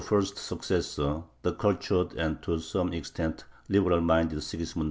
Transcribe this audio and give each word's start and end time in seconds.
's 0.01 0.33
successor, 0.39 1.21
the 1.43 1.53
cultured 1.53 2.13
and 2.13 2.41
to 2.41 2.57
some 2.57 2.91
extent 2.91 3.45
liberal 3.69 4.01
minded 4.01 4.41
Sigismund 4.41 4.79
II. 4.79 4.79